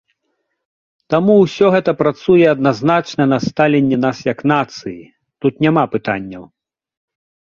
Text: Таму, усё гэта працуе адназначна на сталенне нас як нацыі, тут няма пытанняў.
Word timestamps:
Таму, 1.13 1.33
усё 1.41 1.65
гэта 1.75 1.91
працуе 1.99 2.45
адназначна 2.53 3.23
на 3.33 3.37
сталенне 3.47 3.99
нас 4.05 4.17
як 4.33 4.39
нацыі, 4.53 4.97
тут 5.45 5.53
няма 5.67 5.83
пытанняў. 5.97 6.43